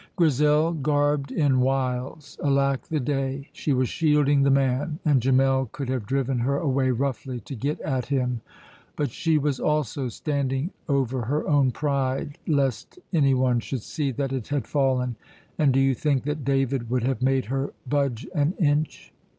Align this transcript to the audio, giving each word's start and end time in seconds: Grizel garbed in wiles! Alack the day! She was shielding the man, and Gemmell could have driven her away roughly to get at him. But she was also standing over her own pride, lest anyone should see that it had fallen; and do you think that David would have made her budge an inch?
Grizel 0.15 0.73
garbed 0.73 1.31
in 1.31 1.59
wiles! 1.59 2.35
Alack 2.43 2.87
the 2.87 2.99
day! 2.99 3.49
She 3.53 3.71
was 3.71 3.87
shielding 3.87 4.41
the 4.41 4.49
man, 4.49 4.97
and 5.05 5.21
Gemmell 5.21 5.71
could 5.71 5.89
have 5.89 6.07
driven 6.07 6.39
her 6.39 6.57
away 6.57 6.89
roughly 6.89 7.39
to 7.41 7.53
get 7.53 7.79
at 7.81 8.07
him. 8.07 8.41
But 8.95 9.11
she 9.11 9.37
was 9.37 9.59
also 9.59 10.07
standing 10.07 10.71
over 10.89 11.25
her 11.25 11.47
own 11.47 11.69
pride, 11.69 12.39
lest 12.47 12.97
anyone 13.13 13.59
should 13.59 13.83
see 13.83 14.09
that 14.13 14.33
it 14.33 14.47
had 14.47 14.65
fallen; 14.65 15.17
and 15.59 15.71
do 15.71 15.79
you 15.79 15.93
think 15.93 16.23
that 16.23 16.43
David 16.43 16.89
would 16.89 17.03
have 17.03 17.21
made 17.21 17.45
her 17.45 17.71
budge 17.87 18.27
an 18.33 18.55
inch? 18.57 19.13